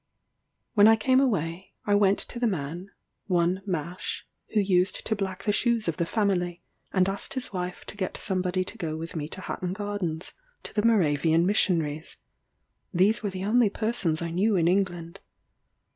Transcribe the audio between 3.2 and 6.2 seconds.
(one Mash) who used to black the shoes of the